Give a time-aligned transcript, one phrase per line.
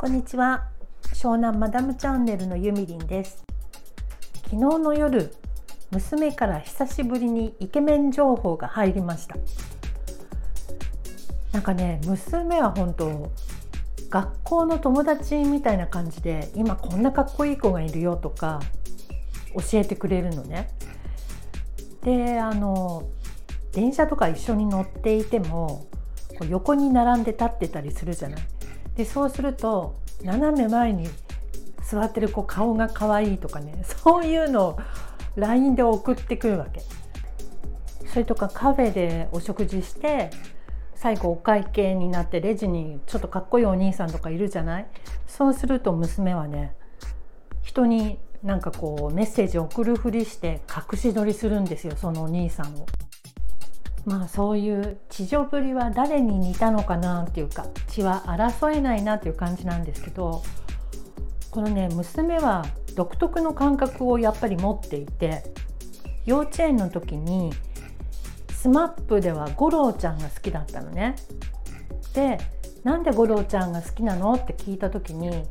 [0.00, 0.66] こんにちは。
[1.12, 3.44] 湘南マダムチャンネルのゆみりんです。
[4.44, 5.30] 昨日の夜
[5.90, 9.36] 娘から久しぶりにイケメン情報が入りました。
[11.52, 13.30] なんかね娘は本当
[14.08, 18.60] 学校の友達みたいな感じで今こんなかっこいい子がいるよとか
[19.52, 20.70] 教えてくれるのね。
[22.04, 23.02] であの
[23.72, 25.84] 電車とか一緒に乗っていても
[26.48, 28.40] 横に並んで立ってたりするじゃない。
[29.00, 31.08] でそうすると斜め前に
[31.82, 34.78] 座ってる子顔が可愛いとかね そういうのを
[35.36, 36.82] LINE で送ってくるわけ
[38.06, 40.28] それとかカフェでお食事して
[40.94, 44.86] 最後お会計になってレジにちょっとかっこいいお兄さんとかいるじゃない？
[45.26, 46.74] そうすると娘はね
[47.62, 50.60] 人になんかこうメッセージを送るふりして
[50.92, 52.84] 隠し撮りするんですよそのお兄さんを。
[54.06, 60.42] まあそういう地上ぶりは誰に似たのかなっていうか血は争えないなっていう感じなんですけど
[61.50, 65.42] このね娘は独特の感覚をやっぱり持っていて
[66.24, 67.52] 幼稚園の時に
[68.48, 71.16] SMAP では五郎ちゃんが好きだったのね。
[72.14, 72.38] で
[72.84, 75.44] なんで五郎ちゃんが好きなのって聞いた時に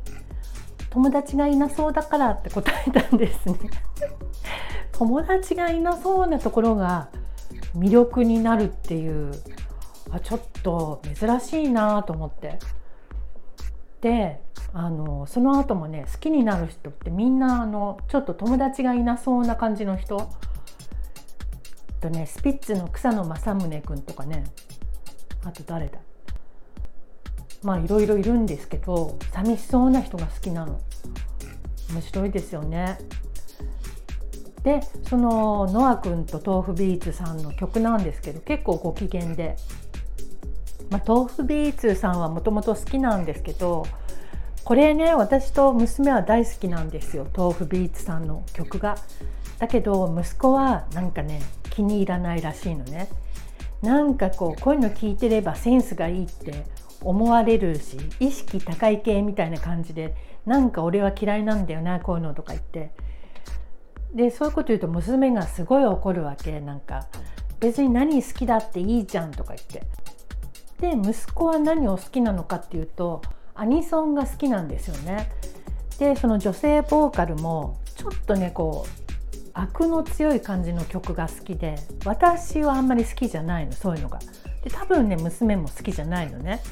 [0.90, 3.58] 友達がいなそうだからって答えたんですね
[4.92, 7.08] 友達がいなそうなところが
[7.76, 9.32] 魅力になるっていう
[10.10, 12.58] あちょっと珍しいなと思って。
[14.00, 14.40] で
[14.72, 20.30] あのその後もね好きになる人ってみんなあのちょっと友達がいなそうな感じの人。
[22.00, 24.44] とねスピッツの草野正宗君とかね。
[25.44, 25.98] あと誰だ。
[27.62, 30.80] まあいろいろいるんですけど寂しそうな人が好きなの。
[31.92, 32.98] 面白いですよね。
[34.64, 39.56] でそのノア君と豆腐ビーツさんの曲なんですけど結構ご機嫌で、
[40.90, 43.86] まあ、豆腐ビーツさんはもともと好きなんですけど
[44.64, 48.96] これね私と娘は大好きなんですよ豆腐ビーツさんの曲が。
[49.58, 53.08] だけど息子はなんかね気に入らないらしいのね。
[53.82, 56.64] なんかこうこういうの聞いてればセンスがいいって
[57.02, 62.92] 思われるし意識高い系みたいな感じでなんか俺は嫌いなんだよなこういうのとか言って
[64.14, 66.60] でそういうこと言うと娘がすごい怒るわけ。
[66.60, 67.06] なんか
[67.60, 69.86] 別に何好きだっていいじゃんとか言って。
[70.80, 73.20] で息子は何を好きなのかっていうと
[73.54, 75.30] アニソンが好きなんですよね。
[75.98, 81.76] でその女性ボーカルもちょっとねこう悪の強い感じの曲が好きで
[82.06, 84.18] 私はあんまり好きじゃないのそういうのが。
[84.64, 86.62] で多分ね娘も好きじゃないのね。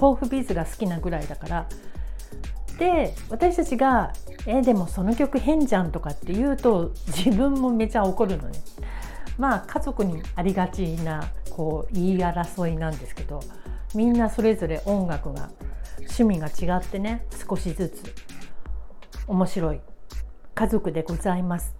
[0.00, 1.66] 豆腐ビーズが好きなぐらいだから
[2.78, 4.12] で私たちが
[4.46, 8.58] 「えでもその曲変じゃん」とかって言うと自分もめちゃ怒るのね。
[9.38, 13.40] まあ家族にありがちなこう言い争いなんですけど
[13.94, 15.50] みんなそれぞれ音楽が
[15.98, 18.14] 趣味が違ってね少しずつ
[19.26, 19.80] 面白い
[20.54, 21.74] 家族でございます。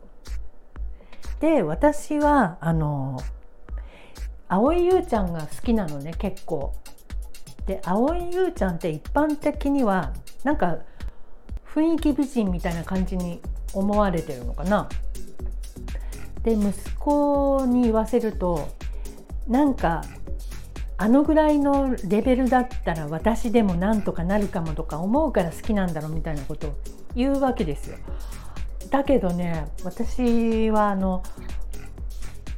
[1.40, 3.18] で私はあの
[4.48, 6.74] 蒼井優ちゃんが好きなのね結構。
[7.66, 10.12] で蒼井優ちゃんって一般的には
[10.44, 10.78] なんか
[11.74, 13.40] 雰囲気美人みたいな感じに
[13.72, 14.88] 思われてるのかな。
[16.42, 18.68] で息子に言わせると
[19.46, 20.02] なんか
[20.98, 26.74] あのぐらいのレベルだったら私でもなんとかなるかもとか思うから好きなんだろうみたいなことを
[27.14, 27.96] 言うわけですよ。
[28.90, 31.22] だけどね私はあの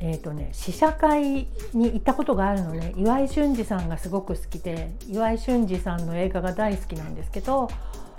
[0.07, 2.93] えーとね、試写会に行ったことがあるのね。
[2.95, 7.71] 岩井俊二さんがすごく好きで岩井俊二さんの映画が大好きなんですけど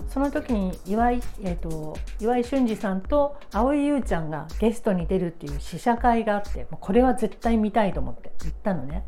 [0.08, 9.06] その時に岩井,、えーと、岩井俊二さんと蒼井優ちゃんがゲストに出るっていう試写会があってこれは絶対見たいと思って行ったのね。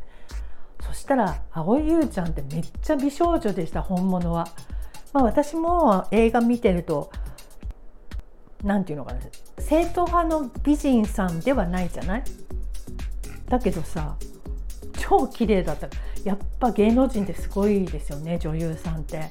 [0.81, 4.47] そしたら蒼井優ちゃんってめっちゃ美少女でした本物は。
[5.13, 7.11] まあ、私も映画見てると
[8.63, 9.21] 何て言うのかな
[9.59, 12.25] 正統派の美人さんではないじゃない？
[13.49, 14.17] だけどさ
[14.99, 15.89] 超綺麗だった
[16.25, 19.31] やっぱ芸能人ってすごいですよね女優さんって。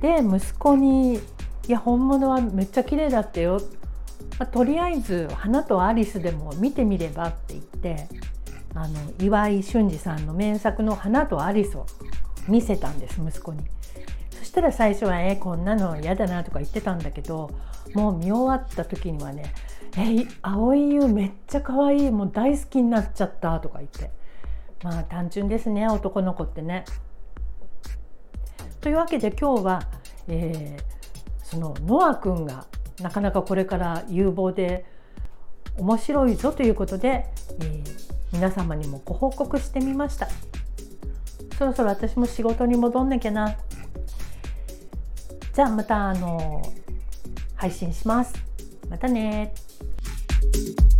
[0.00, 1.16] で息子に
[1.68, 3.60] 「いや本物はめっちゃ綺麗だったよ」
[4.38, 8.08] まあ、とりあえず「花とアリス」でも見てみればって言って
[8.74, 11.86] あの岩井俊二さんの名作の「花とアリス」を
[12.48, 13.64] 見せたんです息子に。
[14.38, 17.50] そしたら最初は「えこんなの嫌だな」とか言ってたんだけど
[17.94, 19.52] もう見終わった時にはね
[19.96, 24.10] 「え蒼井優めっちゃ可愛いもう大好きになっちゃった」とか言って。
[24.82, 26.84] まあ単純ですね男の子ってね。
[28.80, 29.82] というわけで今日は、
[30.26, 32.66] えー、そのノア君が
[33.02, 34.86] なかなかこれから有望で
[35.76, 37.26] 面白いぞということで、
[37.60, 37.84] えー、
[38.32, 40.28] 皆様にもご報告してみました。
[41.58, 43.54] そろそろ私も仕事に戻んなきゃな。
[45.52, 46.62] じゃあまたあの
[47.54, 48.32] 配信します。
[48.88, 49.52] またね
[50.40, 50.99] thank you